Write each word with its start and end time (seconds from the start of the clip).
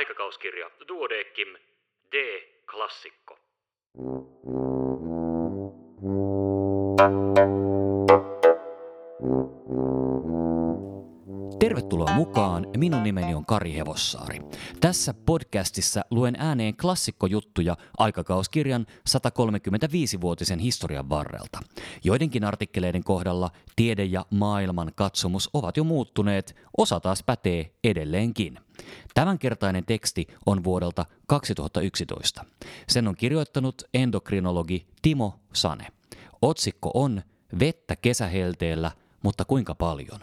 Aikakauskirja 0.00 0.70
Duodeckim 0.88 1.56
D. 2.12 2.16
Tervetuloa 11.90 12.16
mukaan. 12.16 12.66
Minun 12.76 13.02
nimeni 13.02 13.34
on 13.34 13.46
Kari 13.46 13.74
Hevossaari. 13.74 14.40
Tässä 14.80 15.14
podcastissa 15.14 16.04
luen 16.10 16.36
ääneen 16.38 16.76
klassikkojuttuja 16.76 17.76
aikakauskirjan 17.98 18.86
135-vuotisen 19.08 20.58
historian 20.58 21.08
varrelta. 21.08 21.60
Joidenkin 22.04 22.44
artikkeleiden 22.44 23.04
kohdalla 23.04 23.50
tiede 23.76 24.04
ja 24.04 24.26
maailman 24.30 24.92
katsomus 24.94 25.50
ovat 25.52 25.76
jo 25.76 25.84
muuttuneet, 25.84 26.56
osa 26.76 27.00
taas 27.00 27.22
pätee 27.22 27.72
edelleenkin. 27.84 28.58
Tämänkertainen 29.14 29.84
teksti 29.84 30.26
on 30.46 30.64
vuodelta 30.64 31.06
2011. 31.26 32.44
Sen 32.88 33.08
on 33.08 33.16
kirjoittanut 33.16 33.82
endokrinologi 33.94 34.86
Timo 35.02 35.40
Sane. 35.52 35.86
Otsikko 36.42 36.90
on 36.94 37.22
Vettä 37.58 37.96
kesähelteellä, 37.96 38.90
mutta 39.22 39.44
kuinka 39.44 39.74
paljon? 39.74 40.20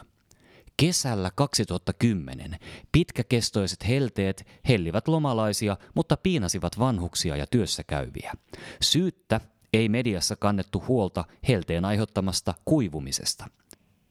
Kesällä 0.77 1.31
2010 1.35 2.59
pitkäkestoiset 2.91 3.87
helteet 3.87 4.47
hellivät 4.67 5.07
lomalaisia, 5.07 5.77
mutta 5.95 6.17
piinasivat 6.17 6.79
vanhuksia 6.79 7.35
ja 7.35 7.47
työssä 7.47 7.83
käyviä. 7.83 8.33
Syyttä 8.81 9.41
ei 9.73 9.89
mediassa 9.89 10.35
kannettu 10.35 10.83
huolta 10.87 11.25
helteen 11.47 11.85
aiheuttamasta 11.85 12.53
kuivumisesta. 12.65 13.45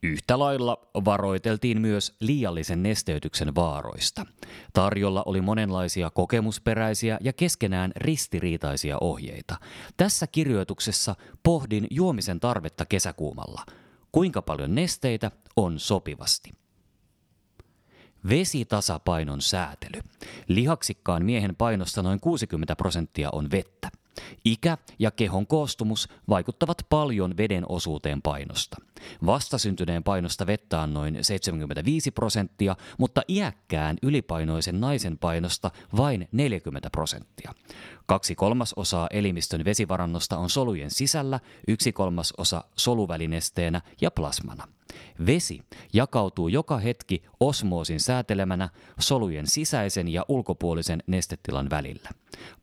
Yhtä 0.03 0.39
lailla 0.39 0.77
varoiteltiin 1.05 1.81
myös 1.81 2.15
liiallisen 2.19 2.83
nesteytyksen 2.83 3.55
vaaroista. 3.55 4.25
Tarjolla 4.73 5.23
oli 5.25 5.41
monenlaisia 5.41 6.09
kokemusperäisiä 6.09 7.17
ja 7.21 7.33
keskenään 7.33 7.91
ristiriitaisia 7.95 8.97
ohjeita. 9.01 9.55
Tässä 9.97 10.27
kirjoituksessa 10.27 11.15
pohdin 11.43 11.87
juomisen 11.89 12.39
tarvetta 12.39 12.85
kesäkuumalla. 12.85 13.61
Kuinka 14.17 14.41
paljon 14.41 14.75
nesteitä 14.75 15.31
on 15.55 15.79
sopivasti? 15.79 16.51
Vesitasapainon 18.29 19.41
säätely. 19.41 20.01
Lihaksikkaan 20.47 21.25
miehen 21.25 21.55
painosta 21.55 22.03
noin 22.03 22.19
60 22.19 22.75
prosenttia 22.75 23.29
on 23.31 23.51
vettä. 23.51 23.89
Ikä 24.45 24.77
ja 24.99 25.11
kehon 25.11 25.47
koostumus 25.47 26.09
vaikuttavat 26.29 26.77
paljon 26.89 27.37
veden 27.37 27.65
osuuteen 27.69 28.21
painosta. 28.21 28.77
Vastasyntyneen 29.25 30.03
painosta 30.03 30.47
vettä 30.47 30.81
on 30.81 30.93
noin 30.93 31.17
75 31.21 32.11
prosenttia, 32.11 32.75
mutta 32.97 33.21
iäkkään 33.29 33.97
ylipainoisen 34.01 34.79
naisen 34.79 35.17
painosta 35.17 35.71
vain 35.97 36.27
40 36.31 36.89
prosenttia. 36.89 37.53
Kaksi 38.05 38.35
kolmasosaa 38.35 39.07
elimistön 39.11 39.65
vesivarannosta 39.65 40.37
on 40.37 40.49
solujen 40.49 40.91
sisällä, 40.91 41.39
yksi 41.67 41.91
kolmasosa 41.93 42.63
soluvälinesteenä 42.75 43.81
ja 44.01 44.11
plasmana. 44.11 44.67
Vesi 45.25 45.61
jakautuu 45.93 46.47
joka 46.47 46.77
hetki 46.77 47.23
osmoosin 47.39 47.99
säätelemänä 47.99 48.69
solujen 48.99 49.47
sisäisen 49.47 50.07
ja 50.07 50.25
ulkopuolisen 50.27 51.03
nestetilan 51.07 51.69
välillä. 51.69 52.09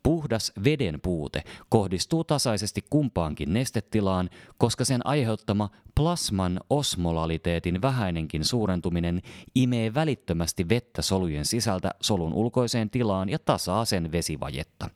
Puhdas 0.03 0.53
veden 0.65 1.01
puute 1.03 1.43
kohdistuu 1.69 2.25
tasaisesti 2.25 2.85
kumpaankin 2.91 3.53
nestetilaan, 3.53 4.31
koska 4.59 4.85
sen 4.85 5.07
aiheuttama 5.07 5.71
plasman 5.95 6.61
osmolaliteetin 6.71 7.83
vähäinenkin 7.83 8.45
suurentuminen 8.45 9.23
imee 9.55 9.95
välittömästi 9.95 10.69
vettä 10.69 11.03
solujen 11.03 11.45
sisältä 11.45 11.91
solun 12.01 12.35
ulkoiseen 12.35 12.91
tilaan 12.91 13.29
ja 13.29 13.39
tasaa 13.39 13.85
sen 13.85 14.13
vesivajetta. 14.13 14.91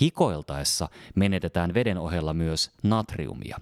Hikoiltaessa 0.00 0.88
menetetään 1.14 1.74
veden 1.74 1.98
ohella 1.98 2.34
myös 2.34 2.70
natriumia. 2.82 3.60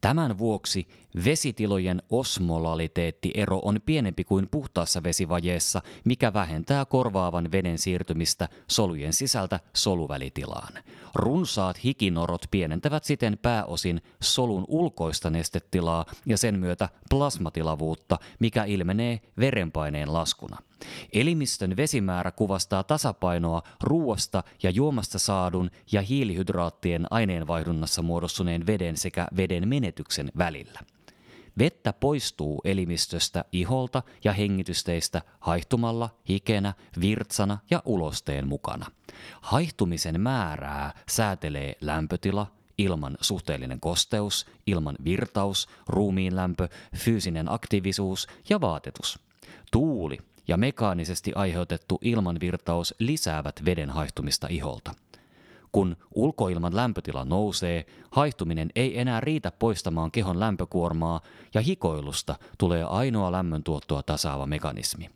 Tämän 0.00 0.38
vuoksi 0.38 0.88
vesitilojen 1.24 2.02
osmolaliteettiero 2.10 3.60
on 3.64 3.80
pienempi 3.86 4.24
kuin 4.24 4.48
puhtaassa 4.50 5.02
vesivajeessa, 5.02 5.82
mikä 6.04 6.32
vähentää 6.32 6.84
korvaavan 6.84 7.52
veden 7.52 7.78
siirtymistä 7.78 8.48
solujen 8.66 9.12
sisältä 9.12 9.60
soluvälitilaan. 9.74 10.72
Runsaat 11.14 11.84
hikinorot 11.84 12.42
pienentävät 12.50 13.04
siten 13.04 13.38
pääosin 13.42 14.02
solun 14.22 14.64
ulkoista 14.68 15.30
nestetilaa 15.30 16.06
ja 16.26 16.38
sen 16.38 16.58
myötä 16.58 16.88
plasmatilavuutta, 17.10 18.18
mikä 18.38 18.64
ilmenee 18.64 19.20
verenpaineen 19.38 20.12
laskuna. 20.12 20.69
Elimistön 21.12 21.76
vesimäärä 21.76 22.30
kuvastaa 22.30 22.84
tasapainoa 22.84 23.62
ruoasta 23.82 24.44
ja 24.62 24.70
juomasta 24.70 25.18
saadun 25.18 25.70
ja 25.92 26.02
hiilihydraattien 26.02 27.06
aineenvaihdunnassa 27.10 28.02
muodostuneen 28.02 28.66
veden 28.66 28.96
sekä 28.96 29.26
veden 29.36 29.68
menetyksen 29.68 30.32
välillä. 30.38 30.80
Vettä 31.58 31.92
poistuu 31.92 32.60
elimistöstä 32.64 33.44
iholta 33.52 34.02
ja 34.24 34.32
hengitysteistä 34.32 35.22
haihtumalla, 35.40 36.10
hikenä, 36.28 36.74
virtsana 37.00 37.58
ja 37.70 37.82
ulosteen 37.84 38.48
mukana. 38.48 38.86
Haihtumisen 39.40 40.20
määrää 40.20 40.92
säätelee 41.08 41.76
lämpötila, 41.80 42.46
ilman 42.78 43.18
suhteellinen 43.20 43.80
kosteus, 43.80 44.46
ilman 44.66 44.96
virtaus, 45.04 45.68
ruumiin 45.86 46.36
lämpö, 46.36 46.68
fyysinen 46.96 47.52
aktiivisuus 47.52 48.26
ja 48.48 48.60
vaatetus. 48.60 49.18
Tuuli 49.72 50.18
ja 50.50 50.56
mekaanisesti 50.56 51.32
aiheutettu 51.34 51.98
ilmanvirtaus 52.02 52.94
lisäävät 52.98 53.64
veden 53.64 53.90
haihtumista 53.90 54.46
iholta. 54.50 54.94
Kun 55.72 55.96
ulkoilman 56.14 56.76
lämpötila 56.76 57.24
nousee, 57.24 57.86
haihtuminen 58.10 58.70
ei 58.74 59.00
enää 59.00 59.20
riitä 59.20 59.50
poistamaan 59.50 60.10
kehon 60.10 60.40
lämpökuormaa 60.40 61.20
ja 61.54 61.60
hikoilusta 61.60 62.36
tulee 62.58 62.84
ainoa 62.84 63.32
lämmöntuottoa 63.32 64.02
tasaava 64.02 64.46
mekanismi. 64.46 65.10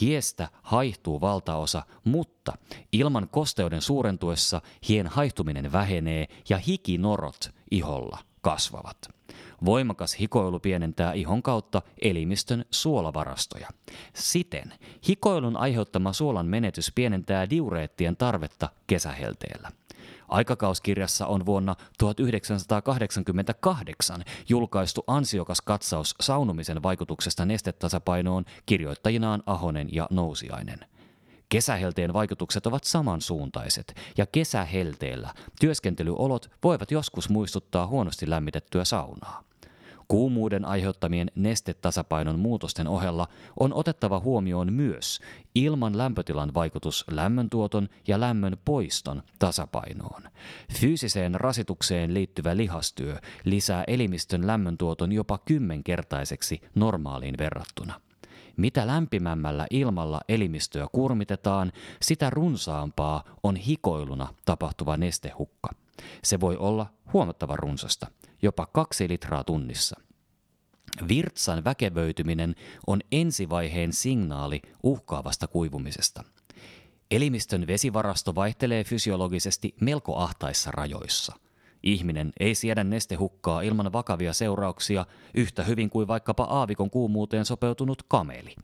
Hiestä 0.00 0.48
haihtuu 0.62 1.20
valtaosa, 1.20 1.82
mutta 2.04 2.52
ilman 2.92 3.28
kosteuden 3.30 3.82
suurentuessa 3.82 4.60
hien 4.88 5.06
haihtuminen 5.06 5.72
vähenee 5.72 6.26
ja 6.48 6.58
hikinorot 6.58 7.50
iholla 7.70 8.27
kasvavat. 8.40 8.98
Voimakas 9.64 10.20
hikoilu 10.20 10.60
pienentää 10.60 11.12
ihon 11.12 11.42
kautta 11.42 11.82
elimistön 12.02 12.64
suolavarastoja. 12.70 13.68
Siten 14.14 14.74
hikoilun 15.08 15.56
aiheuttama 15.56 16.12
suolan 16.12 16.46
menetys 16.46 16.92
pienentää 16.94 17.50
diureettien 17.50 18.16
tarvetta 18.16 18.68
kesähelteellä. 18.86 19.70
Aikakauskirjassa 20.28 21.26
on 21.26 21.46
vuonna 21.46 21.76
1988 21.98 24.24
julkaistu 24.48 25.04
ansiokas 25.06 25.60
katsaus 25.60 26.14
saunumisen 26.20 26.82
vaikutuksesta 26.82 27.44
nestetasapainoon 27.44 28.44
kirjoittajinaan 28.66 29.42
Ahonen 29.46 29.88
ja 29.92 30.06
Nousiainen. 30.10 30.78
Kesähelteen 31.48 32.12
vaikutukset 32.12 32.66
ovat 32.66 32.84
samansuuntaiset 32.84 33.94
ja 34.16 34.26
kesähelteellä 34.26 35.34
työskentelyolot 35.60 36.50
voivat 36.64 36.90
joskus 36.90 37.28
muistuttaa 37.28 37.86
huonosti 37.86 38.30
lämmitettyä 38.30 38.84
saunaa. 38.84 39.42
Kuumuuden 40.08 40.64
aiheuttamien 40.64 41.30
nestetasapainon 41.34 42.38
muutosten 42.38 42.88
ohella 42.88 43.28
on 43.60 43.74
otettava 43.74 44.20
huomioon 44.20 44.72
myös 44.72 45.20
ilman 45.54 45.98
lämpötilan 45.98 46.54
vaikutus 46.54 47.04
lämmöntuoton 47.10 47.88
ja 48.06 48.20
lämmön 48.20 48.56
poiston 48.64 49.22
tasapainoon. 49.38 50.22
Fyysiseen 50.72 51.34
rasitukseen 51.34 52.14
liittyvä 52.14 52.56
lihastyö 52.56 53.16
lisää 53.44 53.84
elimistön 53.86 54.46
lämmöntuoton 54.46 55.12
jopa 55.12 55.38
kymmenkertaiseksi 55.38 56.60
normaaliin 56.74 57.38
verrattuna. 57.38 58.00
Mitä 58.58 58.86
lämpimämmällä 58.86 59.66
ilmalla 59.70 60.20
elimistöä 60.28 60.86
kurmitetaan, 60.92 61.72
sitä 62.02 62.30
runsaampaa 62.30 63.24
on 63.42 63.56
hikoiluna 63.56 64.34
tapahtuva 64.44 64.96
nestehukka. 64.96 65.70
Se 66.24 66.40
voi 66.40 66.56
olla 66.56 66.86
huomattavan 67.12 67.58
runsasta– 67.58 68.06
jopa 68.42 68.66
kaksi 68.66 69.08
litraa 69.08 69.44
tunnissa. 69.44 70.00
Virtsan 71.08 71.64
väkevöityminen 71.64 72.54
on 72.86 73.00
ensivaiheen 73.12 73.92
signaali 73.92 74.62
uhkaavasta 74.82 75.46
kuivumisesta. 75.46 76.24
Elimistön 77.10 77.66
vesivarasto 77.66 78.34
vaihtelee 78.34 78.84
fysiologisesti 78.84 79.74
melko 79.80 80.16
ahtaissa 80.16 80.70
rajoissa. 80.70 81.36
Ihminen 81.92 82.32
ei 82.40 82.54
siedä 82.54 82.84
nestehukkaa 82.84 83.60
ilman 83.60 83.92
vakavia 83.92 84.32
seurauksia 84.32 85.06
yhtä 85.34 85.64
hyvin 85.64 85.90
kuin 85.90 86.08
vaikkapa 86.08 86.44
aavikon 86.44 86.90
kuumuuteen 86.90 87.44
sopeutunut 87.44 88.02
kameli. 88.08 88.54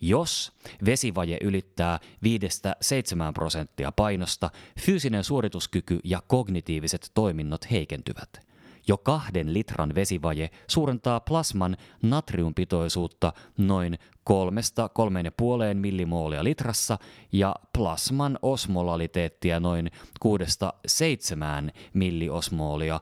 Jos 0.00 0.52
vesivaje 0.84 1.38
ylittää 1.42 1.98
5-7 2.24 3.32
prosenttia 3.34 3.92
painosta, 3.92 4.50
fyysinen 4.80 5.24
suorituskyky 5.24 6.00
ja 6.04 6.22
kognitiiviset 6.26 7.10
toiminnot 7.14 7.70
heikentyvät– 7.70 8.30
Jo 8.88 8.96
kahden 8.96 9.54
litran 9.54 9.94
vesivaje 9.94 10.50
suurentaa 10.66 11.20
plasman 11.20 11.76
natriumpitoisuutta 12.02 13.32
noin 13.58 13.98
3-3,5 14.30 15.74
millimoolia 15.74 16.44
litrassa 16.44 16.98
ja 17.32 17.56
plasman 17.72 18.38
osmolaliteettia 18.42 19.60
noin 19.60 19.90
6-7 20.24 21.70
milliosmoolia 21.94 23.00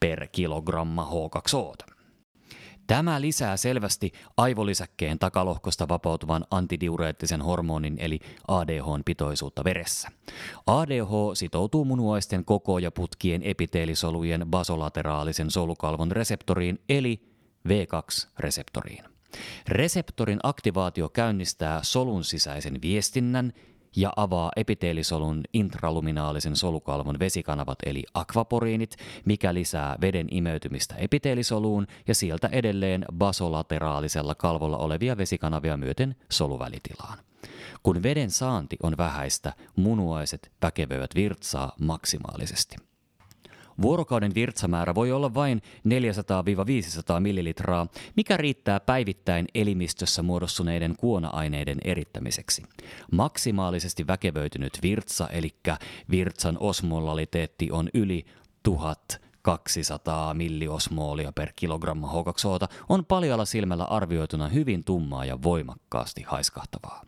per 0.00 0.28
kilogramma 0.32 1.08
H2O. 1.10 1.93
Tämä 2.86 3.20
lisää 3.20 3.56
selvästi 3.56 4.12
aivolisäkkeen 4.36 5.18
takalohkosta 5.18 5.88
vapautuvan 5.88 6.44
antidiureettisen 6.50 7.42
hormonin 7.42 7.96
eli 7.98 8.20
ADHn 8.48 9.02
pitoisuutta 9.04 9.64
veressä. 9.64 10.08
ADH 10.66 11.10
sitoutuu 11.34 11.84
munuaisten 11.84 12.44
koko- 12.44 12.78
ja 12.78 12.90
putkien 12.90 13.42
epiteelisolujen 13.42 14.46
basolateraalisen 14.50 15.50
solukalvon 15.50 16.12
reseptoriin 16.12 16.78
eli 16.88 17.20
V2-reseptoriin. 17.68 19.04
Reseptorin 19.68 20.40
aktivaatio 20.42 21.08
käynnistää 21.08 21.80
solun 21.82 22.24
sisäisen 22.24 22.78
viestinnän 22.82 23.52
ja 23.96 24.12
avaa 24.16 24.52
epiteelisolun 24.56 25.40
intraluminaalisen 25.52 26.56
solukalvon 26.56 27.18
vesikanavat 27.18 27.78
eli 27.86 28.04
akvaporiinit, 28.14 28.96
mikä 29.24 29.54
lisää 29.54 29.96
veden 30.00 30.26
imeytymistä 30.30 30.94
epiteelisoluun 30.94 31.86
ja 32.08 32.14
sieltä 32.14 32.48
edelleen 32.52 33.04
basolateraalisella 33.12 34.34
kalvolla 34.34 34.78
olevia 34.78 35.16
vesikanavia 35.16 35.76
myöten 35.76 36.16
soluvälitilaan. 36.30 37.18
Kun 37.82 38.02
veden 38.02 38.30
saanti 38.30 38.76
on 38.82 38.96
vähäistä, 38.98 39.52
munuaiset 39.76 40.52
väkevöivät 40.62 41.10
virtsaa 41.14 41.72
maksimaalisesti. 41.80 42.76
Vuorokauden 43.82 44.34
virtsamäärä 44.34 44.94
voi 44.94 45.12
olla 45.12 45.34
vain 45.34 45.62
400-500 45.88 47.20
millilitraa, 47.20 47.86
mikä 48.16 48.36
riittää 48.36 48.80
päivittäin 48.80 49.46
elimistössä 49.54 50.22
muodostuneiden 50.22 50.94
kuona-aineiden 50.96 51.78
erittämiseksi. 51.84 52.62
Maksimaalisesti 53.12 54.06
väkevöitynyt 54.06 54.78
virtsa, 54.82 55.28
eli 55.28 55.50
virtsan 56.10 56.56
osmolaliteetti 56.60 57.70
on 57.70 57.88
yli 57.94 58.24
1000 58.62 59.23
200 59.44 60.34
milliosmoolia 60.34 61.32
per 61.32 61.52
kilogramma 61.56 62.12
H2O 62.12 62.68
on 62.88 63.04
paljalla 63.04 63.44
silmällä 63.44 63.84
arvioituna 63.84 64.48
hyvin 64.48 64.84
tummaa 64.84 65.24
ja 65.24 65.42
voimakkaasti 65.42 66.22
haiskahtavaa. 66.22 67.02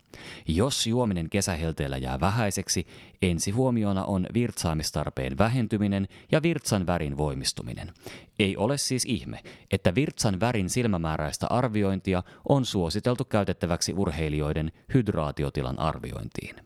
Jos 0.48 0.86
juominen 0.86 1.30
kesähelteellä 1.30 1.96
jää 1.96 2.20
vähäiseksi, 2.20 2.86
ensi 3.22 3.50
huomiona 3.50 4.04
on 4.04 4.26
virtsaamistarpeen 4.34 5.38
vähentyminen 5.38 6.08
ja 6.32 6.42
virtsan 6.42 6.86
värin 6.86 7.16
voimistuminen. 7.16 7.92
Ei 8.38 8.56
ole 8.56 8.78
siis 8.78 9.04
ihme, 9.04 9.42
että 9.70 9.94
virtsan 9.94 10.40
värin 10.40 10.70
silmämääräistä 10.70 11.46
arviointia 11.50 12.22
on 12.48 12.64
suositeltu 12.64 13.24
käytettäväksi 13.24 13.92
urheilijoiden 13.96 14.72
hydraatiotilan 14.94 15.78
arviointiin. 15.78 16.56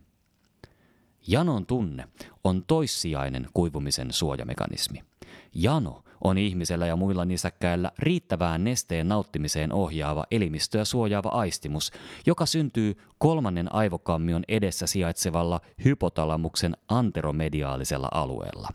Janon 1.27 1.67
tunne 1.67 2.09
on 2.45 2.65
toissijainen 2.67 3.47
kuivumisen 3.55 4.13
suojamekanismi. 4.13 5.03
Jano 5.55 6.03
on 6.25 6.39
ihmisellä 6.39 6.87
ja 6.87 6.97
muilla 6.97 7.25
nisäkkäillä 7.25 7.91
riittävään 7.99 8.65
nesteen 8.65 9.09
nauttimiseen 9.09 9.73
ohjaava 9.73 10.25
elimistöä 10.31 10.85
suojaava 10.85 11.29
aistimus, 11.29 11.93
joka 12.27 12.47
syntyy 12.47 12.97
kolmannen 13.19 13.75
aivokammion 13.75 14.43
edessä 14.49 14.87
sijaitsevalla 14.87 15.61
hypotalamuksen 15.85 16.77
anteromediaalisella 16.89 18.09
alueella. 18.13 18.69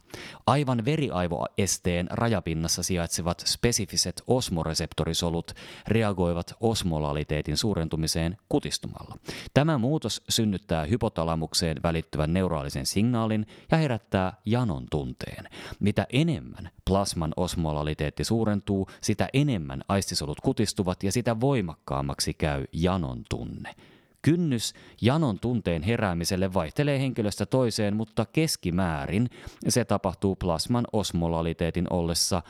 Aivan 0.47 0.85
veriaivoesteen 0.85 2.07
rajapinnassa 2.11 2.83
sijaitsevat 2.83 3.43
spesifiset 3.45 4.23
osmoreseptorisolut 4.27 5.51
reagoivat 5.87 6.55
osmolaliteetin 6.59 7.57
suurentumiseen 7.57 8.37
kutistumalla. 8.49 9.17
Tämä 9.53 9.77
muutos 9.77 10.21
synnyttää 10.29 10.85
hypotalamukseen 10.85 11.77
välittyvän 11.83 12.33
neuraalisen 12.33 12.85
signaalin 12.85 13.47
ja 13.71 13.77
herättää 13.77 14.33
janon 14.45 14.85
tunteen. 14.91 15.49
Mitä 15.79 16.07
enemmän 16.13 16.69
plasman 16.85 17.33
osmolaliteetti 17.37 18.23
suurentuu, 18.23 18.87
sitä 19.01 19.27
enemmän 19.33 19.81
aistisolut 19.87 20.41
kutistuvat 20.41 21.03
ja 21.03 21.11
sitä 21.11 21.39
voimakkaammaksi 21.39 22.33
käy 22.33 22.65
janon 22.73 23.23
tunne. 23.29 23.75
Kynnys 24.21 24.73
janon 25.01 25.39
tunteen 25.39 25.83
heräämiselle 25.83 26.53
vaihtelee 26.53 26.99
henkilöstä 26.99 27.45
toiseen, 27.45 27.95
mutta 27.95 28.25
keskimäärin 28.25 29.29
se 29.67 29.85
tapahtuu 29.85 30.35
plasman 30.35 30.87
osmolaliteetin 30.93 31.87
ollessa 31.89 32.41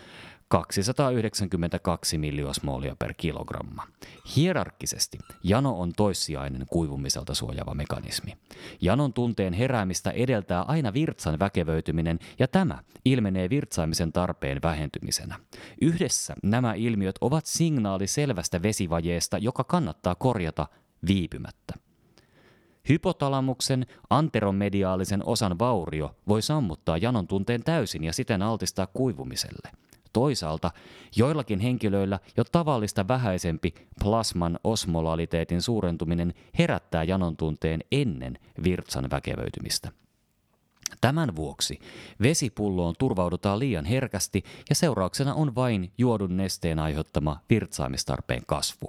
292 0.47 2.17
milliosmoolia 2.17 2.95
per 2.99 3.13
kilogramma. 3.17 3.87
Hierarkkisesti 4.35 5.17
jano 5.43 5.79
on 5.79 5.91
toissijainen 5.97 6.65
kuivumiselta 6.69 7.33
suojava 7.33 7.73
mekanismi. 7.73 8.37
Janon 8.81 9.13
tunteen 9.13 9.53
heräämistä 9.53 10.11
edeltää 10.11 10.61
aina 10.61 10.93
virtsan 10.93 11.39
väkevöityminen 11.39 12.19
ja 12.39 12.47
tämä 12.47 12.79
ilmenee 13.05 13.49
virtsaamisen 13.49 14.11
tarpeen 14.13 14.61
vähentymisenä. 14.63 15.39
Yhdessä 15.81 16.35
nämä 16.43 16.73
ilmiöt 16.73 17.15
ovat 17.21 17.45
signaali 17.45 18.07
selvästä 18.07 18.61
vesivajeesta, 18.61 19.37
joka 19.37 19.63
kannattaa 19.63 20.15
korjata 20.15 20.67
viipymättä. 21.07 21.73
Hypotalamuksen 22.89 23.85
anteromediaalisen 24.09 25.25
osan 25.25 25.59
vaurio 25.59 26.15
voi 26.27 26.41
sammuttaa 26.41 26.97
janon 26.97 27.27
tunteen 27.27 27.63
täysin 27.63 28.03
ja 28.03 28.13
siten 28.13 28.41
altistaa 28.41 28.87
kuivumiselle– 28.87 29.69
Toisaalta 30.15 30.71
joillakin 31.15 31.59
henkilöillä 31.59 32.19
jo 32.37 32.43
tavallista 32.43 33.07
vähäisempi 33.07 33.73
plasman 33.99 34.59
osmolaliteetin 34.63 35.61
suurentuminen 35.61 36.33
herättää 36.59 37.03
janon 37.03 37.37
tunteen 37.37 37.81
ennen 37.91 38.39
virtsan 38.63 39.09
väkevöitymistä. 39.11 39.91
Tämän 41.01 41.35
vuoksi 41.35 41.79
vesipulloon 42.21 42.95
turvaudutaan 42.99 43.59
liian 43.59 43.85
herkästi 43.85 44.43
ja 44.69 44.75
seurauksena 44.75 45.33
on 45.33 45.55
vain 45.55 45.91
juodun 45.97 46.37
nesteen 46.37 46.79
aiheuttama 46.79 47.39
virtsaamistarpeen 47.49 48.41
kasvu. 48.47 48.87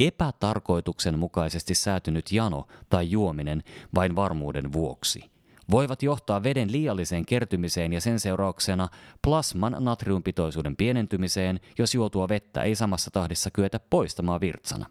Epätarkoituksenmukaisesti 0.00 1.74
säätynyt 1.74 2.32
jano 2.32 2.66
tai 2.88 3.10
juominen 3.10 3.62
vain 3.94 4.16
varmuuden 4.16 4.72
vuoksi 4.72 5.31
voivat 5.72 6.02
johtaa 6.02 6.42
veden 6.42 6.72
liialliseen 6.72 7.26
kertymiseen 7.26 7.92
ja 7.92 8.00
sen 8.00 8.20
seurauksena 8.20 8.88
plasman 9.22 9.76
natriumpitoisuuden 9.80 10.76
pienentymiseen, 10.76 11.60
jos 11.78 11.94
juotua 11.94 12.28
vettä 12.28 12.62
ei 12.62 12.74
samassa 12.74 13.10
tahdissa 13.10 13.50
kyetä 13.50 13.80
poistamaan 13.90 14.40
virtsana. 14.40 14.86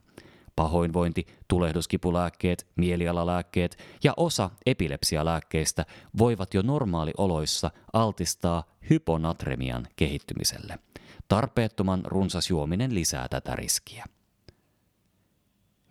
Pahoinvointi, 0.56 1.25
tulehduskipulääkkeet, 1.48 2.68
mielialalääkkeet 2.75 3.78
ja 4.04 4.13
osa 4.18 4.50
epilepsialääkkeistä 4.66 5.86
voivat 6.18 6.54
jo 6.54 6.62
normaalioloissa 6.62 7.72
altistaa 7.94 8.63
hyponatremian 8.89 9.88
kehittymiselle. 9.96 10.79
Tarpeettoman 11.27 12.01
runsas 12.06 12.50
juominen 12.50 12.96
lisää 12.96 13.27
tätä 13.27 13.56
riskiä. 13.56 14.06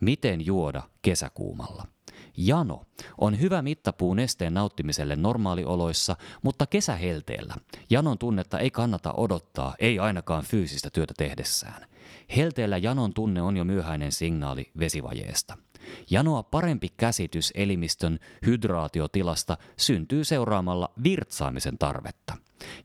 Miten 0.00 0.46
juoda 0.46 0.82
kesäkuumalla? 1.02 1.86
Jano 2.36 2.82
on 3.18 3.40
hyvä 3.40 3.62
mittapuu 3.62 4.14
nesteen 4.14 4.54
nauttimiselle 4.54 5.16
normaalioloissa, 5.16 6.16
mutta 6.42 6.66
kesähelteellä 6.66 7.54
janon 7.90 8.18
tunnetta 8.18 8.58
ei 8.58 8.70
kannata 8.70 9.12
odottaa, 9.12 9.74
ei 9.78 9.98
ainakaan 9.98 10.44
fyysistä 10.44 10.90
työtä 10.90 11.14
tehdessään. 11.16 11.86
Helteellä 12.36 12.78
janon 12.78 13.14
tunne 13.14 13.42
on 13.42 13.56
jo 13.56 13.64
myöhäinen 13.64 14.12
signaali 14.12 14.70
vesivajeesta. 14.78 15.56
Janoa 16.10 16.42
parempi 16.42 16.88
käsitys 16.96 17.52
elimistön 17.54 18.18
hydraatiotilasta 18.46 19.56
syntyy 19.76 20.24
seuraamalla 20.24 20.90
virtsaamisen 21.04 21.78
tarvetta. 21.78 22.36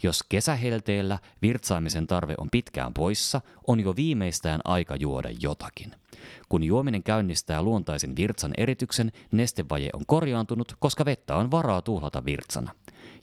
Jos 0.04 0.24
kesähelteellä 0.24 1.20
virtsaamisen 1.42 2.08
tarve 2.08 2.34
on 2.38 2.50
pitkään 2.52 2.94
poissa, 2.94 3.42
on 3.68 3.80
jo 3.80 3.96
viimeistään 3.96 4.62
aika 4.64 4.96
juoda 4.96 5.30
jotakin. 5.42 5.96
Kun 6.50 6.64
juominen 6.64 7.04
käynnistää 7.04 7.62
luontaisen 7.62 8.16
virtsan 8.16 8.52
erityksen, 8.58 9.12
nestevaje 9.32 9.90
on 9.94 10.06
korjaantunut, 10.08 10.76
koska 10.80 11.06
vettä 11.06 11.36
on 11.36 11.52
varaa 11.52 11.82
tuhlata 11.82 12.26
virtsana. 12.26 12.72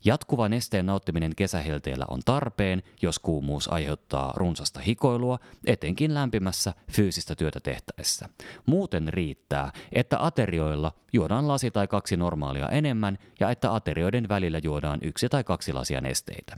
Jatkuva 0.05 0.49
nesteen 0.49 0.87
nauttiminen 0.87 1.33
kesähelteellä 1.37 2.05
on 2.09 2.21
tarpeen, 2.25 2.83
jos 3.03 3.19
kuumuus 3.19 3.73
aiheuttaa 3.73 4.33
runsasta 4.37 4.81
hikoilua, 4.81 5.39
etenkin 5.67 6.15
lämpimässä 6.15 6.75
fyysistä 6.91 7.35
työtä 7.35 7.61
tehtäessä. 7.61 8.29
Muuten 8.67 9.09
riittää, 9.09 9.73
että 9.93 10.25
aterioilla 10.25 10.93
juodaan 11.13 11.49
lasi 11.49 11.71
tai 11.71 11.89
kaksi 11.89 12.17
normaalia 12.17 12.69
enemmän 12.69 13.19
ja 13.41 13.51
että 13.51 13.75
aterioiden 13.75 14.29
välillä 14.29 14.61
juodaan 14.65 14.99
yksi 15.03 15.29
tai 15.29 15.45
kaksi 15.45 15.73
lasia 15.73 16.01
nesteitä. 16.01 16.57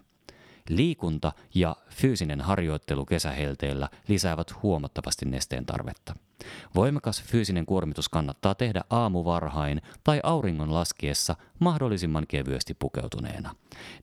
Liikunta 0.69 1.33
ja 1.55 1.77
fyysinen 1.91 2.41
harjoittelu 2.41 3.05
kesähelteellä 3.07 3.89
lisäävät 4.09 4.63
huomattavasti 4.63 5.27
nesteen 5.27 5.67
tarvetta. 5.67 6.15
Voimakas 6.75 7.23
fyysinen 7.23 7.67
kuormitus 7.67 8.09
kannattaa 8.09 8.55
tehdä 8.55 8.81
aamuvarhain 8.91 9.83
tai 10.05 10.21
auringon 10.23 10.75
laskiessa 10.75 11.37
mahdollisimman 11.59 12.27
kevyesti 12.29 12.75
pukeutuneena. 12.75 13.55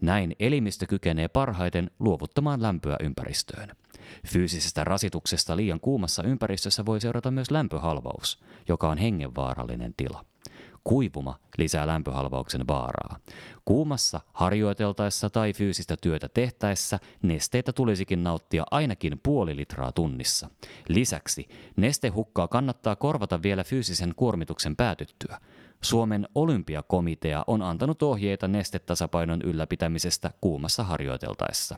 Näin 0.01 0.35
elimistö 0.39 0.85
kykenee 0.87 1.27
parhaiten 1.27 1.91
luovuttamaan 1.99 2.61
lämpöä 2.61 2.95
ympäristöön. 3.03 3.69
Fyysisestä 4.27 4.83
rasituksesta 4.83 5.55
liian 5.55 5.79
kuumassa 5.79 6.23
ympäristössä 6.23 6.85
voi 6.85 7.01
seurata 7.01 7.31
myös 7.31 7.51
lämpöhalvaus, 7.51 8.43
joka 8.67 8.89
on 8.89 8.97
hengenvaarallinen 8.97 9.93
tila. 9.97 10.25
Kuivuma 10.83 11.39
lisää 11.57 11.87
lämpöhalvauksen 11.87 12.67
vaaraa. 12.67 13.19
Kuumassa 13.65 14.21
harjoiteltaessa 14.33 15.29
tai 15.29 15.53
fyysistä 15.53 15.97
työtä 16.01 16.29
tehtäessä 16.29 16.99
nesteitä 17.21 17.73
tulisikin 17.73 18.23
nauttia 18.23 18.63
ainakin 18.71 19.19
puoli 19.23 19.55
litraa 19.55 19.91
tunnissa. 19.91 20.49
Lisäksi 20.87 21.47
nestehukkaa 21.75 22.47
kannattaa 22.47 22.95
korvata 22.95 23.43
vielä 23.43 23.63
fyysisen 23.63 24.13
kuormituksen 24.15 24.75
päätyttyä. 24.75 25.37
Suomen 25.81 26.27
olympiakomitea 26.35 27.43
on 27.47 27.61
antanut 27.61 28.03
ohjeita 28.03 28.47
nestetasapainon 28.47 29.41
ylläpitämisestä 29.41 30.31
kuumassa 30.41 30.83
harjoiteltaessa. 30.83 31.77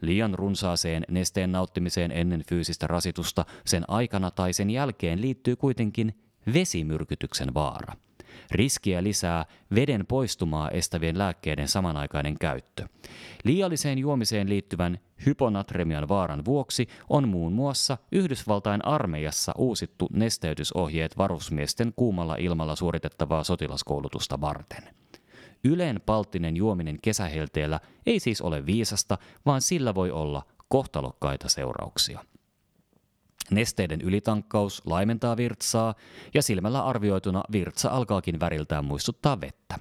Liian 0.00 0.34
runsaaseen 0.34 1.04
nesteen 1.08 1.52
nauttimiseen 1.52 2.12
ennen 2.12 2.42
fyysistä 2.48 2.86
rasitusta 2.86 3.44
sen 3.66 3.84
aikana 3.88 4.30
tai 4.30 4.52
sen 4.52 4.70
jälkeen 4.70 5.20
liittyy 5.20 5.56
kuitenkin 5.56 6.18
vesimyrkytyksen 6.54 7.54
vaara. 7.54 7.94
Riskiä 8.50 9.02
lisää 9.02 9.46
veden 9.74 10.06
poistumaa 10.06 10.70
estävien 10.70 11.18
lääkkeiden 11.18 11.68
samanaikainen 11.68 12.38
käyttö. 12.38 12.88
Liialliseen 13.44 13.98
juomiseen 13.98 14.48
liittyvän 14.48 14.98
hyponatremian 15.26 16.08
vaaran 16.08 16.44
vuoksi 16.44 16.88
on 17.08 17.28
muun 17.28 17.52
muassa 17.52 17.98
Yhdysvaltain 18.12 18.84
armeijassa 18.84 19.52
uusittu 19.58 20.08
nesteytysohjeet 20.12 21.18
varusmiesten 21.18 21.92
kuumalla 21.96 22.36
ilmalla 22.36 22.76
suoritettavaa 22.76 23.44
sotilaskoulutusta 23.44 24.40
varten. 24.40 24.82
Yleen 25.64 26.00
palttinen 26.06 26.56
juominen 26.56 26.98
kesähelteellä 27.02 27.80
ei 28.06 28.20
siis 28.20 28.40
ole 28.42 28.66
viisasta, 28.66 29.18
vaan 29.46 29.60
sillä 29.60 29.94
voi 29.94 30.10
olla 30.10 30.42
kohtalokkaita 30.68 31.48
seurauksia. 31.48 32.24
Nesteiden 33.50 34.00
ylitankkaus 34.00 34.82
laimentaa 34.86 35.36
virtsaa 35.36 35.94
ja 36.34 36.42
silmällä 36.42 36.84
arvioituna 36.84 37.44
virtsa 37.52 37.90
alkaakin 37.90 38.40
väriltään 38.40 38.84
muistuttaa 38.84 39.40
vettä. 39.40 39.78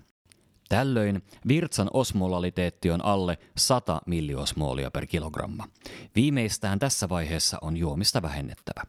Tällöin 0.69 1.21
virtsan 1.47 1.89
osmolaliteetti 1.93 2.91
on 2.91 3.05
alle 3.05 3.37
100 3.57 4.01
milliosmoolia 4.05 4.91
per 4.91 5.05
kilogramma. 5.05 5.67
Viimeistään 6.15 6.79
tässä 6.79 7.09
vaiheessa 7.09 7.57
on 7.61 7.77
juomista 7.77 8.21
vähennettävä. 8.21 8.83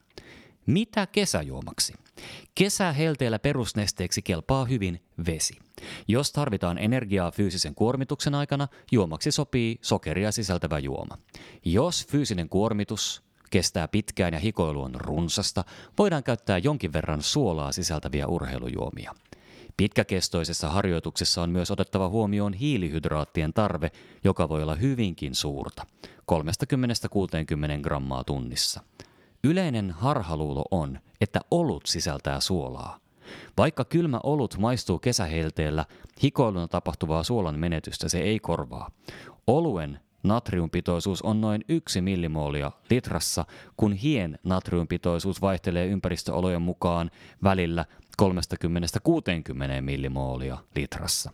Mitä 0.67 1.07
kesäjuomaksi? 1.07 1.95
Kesähelteellä 2.55 3.39
perusnesteeksi 3.39 4.23
kelpaa 4.23 4.65
hyvin 4.65 5.03
vesi. 5.27 5.55
Jos 6.09 6.33
tarvitaan 6.33 6.79
energiaa 6.79 7.31
fyysisen 7.31 7.75
kuormituksen 7.75 8.35
aikana, 8.35 8.69
juomaksi 8.93 9.33
sopii 9.33 9.79
sokeria 9.83 10.33
sisältävä 10.33 10.79
juoma. 10.79 11.19
Jos 11.65 12.07
fyysinen 12.07 12.49
kuormitus 12.49 13.23
kestää 13.51 13.89
pitkään 13.89 14.33
ja 14.33 14.41
hikoilu 14.41 14.83
on 14.83 14.95
runsasta, 14.95 15.65
voidaan 15.99 16.23
käyttää 16.23 16.59
jonkin 16.59 16.93
verran 16.93 17.23
suolaa 17.23 17.73
sisältäviä 17.73 18.27
urheilujuomia. 18.27 19.15
Pitkäkestoisessa 19.77 20.71
harjoituksessa 20.71 21.43
on 21.43 21.51
myös 21.51 21.71
otettava 21.71 22.09
huomioon 22.09 22.53
hiilihydraattien 22.53 23.53
tarve, 23.53 23.91
joka 24.25 24.49
voi 24.49 24.63
olla 24.63 24.75
hyvinkin 24.75 25.35
suurta, 25.35 25.87
30-60 26.33 26.35
grammaa 27.83 28.25
tunnissa. 28.25 28.81
Yleinen 29.45 29.91
harhaluulo 29.91 30.65
on, 30.71 30.99
että 31.21 31.41
olut 31.51 31.87
sisältää 31.87 32.41
suolaa. 32.41 32.99
Vaikka 33.57 33.85
kylmä 33.85 34.21
olut 34.23 34.59
maistuu 34.59 34.99
kesähelteellä, 34.99 35.85
hikoiluna 36.23 36.69
tapahtuvaa 36.69 37.23
suolan 37.23 37.59
menetystä 37.59 38.09
se 38.09 38.19
ei 38.19 38.39
korvaa. 38.39 38.91
Oluen 39.47 40.01
natriumpitoisuus 40.23 41.23
on 41.23 41.41
noin 41.41 41.65
1 41.69 42.01
millimoolia 42.01 42.73
litrassa, 42.91 43.45
kun 43.77 43.93
hien 43.93 44.39
natriumpitoisuus 44.45 45.41
vaihtelee 45.41 45.87
ympäristöolojen 45.87 46.63
mukaan 46.63 47.11
välillä 47.43 47.85
30-60 48.23 48.25
millimoolia 49.81 50.59
litrassa. 50.77 51.31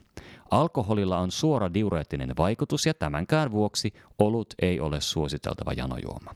Alkoholilla 0.51 1.19
on 1.19 1.31
suora 1.31 1.75
diureettinen 1.75 2.33
vaikutus 2.39 2.87
ja 2.87 2.95
tämänkään 2.95 3.51
vuoksi 3.51 3.93
olut 4.19 4.55
ei 4.63 4.81
ole 4.81 5.01
suositeltava 5.01 5.73
janojuoma. 5.73 6.35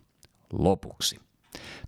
Lopuksi. 0.53 1.30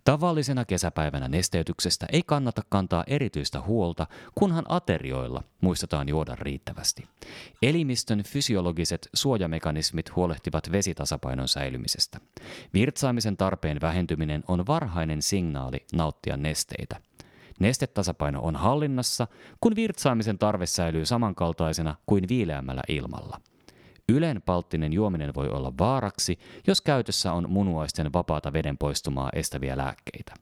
Tavallisena 0.03 0.65
kesäpäivänä 0.65 1.27
nesteytyksestä 1.27 2.05
ei 2.11 2.21
kannata 2.25 2.61
kantaa 2.69 3.03
erityistä 3.07 3.61
huolta, 3.61 4.07
kunhan 4.35 4.65
aterioilla 4.69 5.43
muistetaan 5.61 6.09
juoda 6.09 6.35
riittävästi. 6.35 7.07
Elimistön 7.61 8.23
fysiologiset 8.23 9.09
suojamekanismit 9.13 10.15
huolehtivat 10.15 10.71
vesitasapainon 10.71 11.47
säilymisestä. 11.47 12.19
Virtsaamisen 12.73 13.37
tarpeen 13.37 13.81
vähentyminen 13.81 14.43
on 14.47 14.67
varhainen 14.67 15.21
signaali 15.21 15.85
nauttia 15.93 16.37
nesteitä. 16.37 16.95
Nestetasapaino 17.59 18.41
on 18.41 18.55
hallinnassa, 18.55 19.27
kun 19.61 19.75
virtsaamisen 19.75 20.37
tarve 20.37 20.65
säilyy 20.65 21.05
samankaltaisena 21.05 21.95
kuin 22.05 22.27
viileämmällä 22.29 22.81
ilmalla– 22.87 23.41
Ylenpalttinen 24.09 24.93
juominen 24.93 25.33
voi 25.35 25.49
olla 25.49 25.73
vaaraksi, 25.79 26.39
jos 26.67 26.81
käytössä 26.81 27.33
on 27.33 27.49
munuaisten 27.49 28.13
vapaata 28.13 28.53
veden 28.53 28.77
poistumaa 28.77 29.29
estäviä 29.33 29.77
lääkkeitä. 29.77 30.33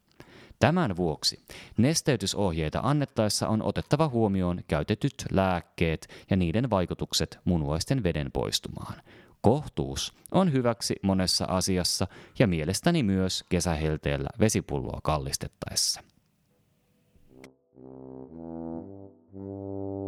Tämän 0.60 0.96
vuoksi 0.96 1.40
nesteytysohjeita 1.78 2.80
annettaessa 2.84 3.48
on 3.48 3.64
otettava 3.64 4.08
huomioon 4.08 4.62
käytetyt 4.68 5.14
lääkkeet 5.32 6.08
ja 6.30 6.38
niiden 6.38 6.70
vaikutukset 6.70 7.40
munuaisten 7.46 8.04
veden 8.04 8.32
poistumaan. 8.32 8.94
Kohtuus 9.42 10.14
on 10.32 10.54
hyväksi 10.54 10.96
monessa 11.04 11.46
asiassa 11.46 12.08
ja 12.40 12.48
mielestäni 12.48 13.04
myös 13.04 13.44
kesähelteellä 13.50 14.30
vesipulloa 14.40 15.00
kallistettaessa. 15.04 16.02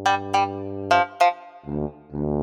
Thank 0.06 0.36
you. 2.14 2.43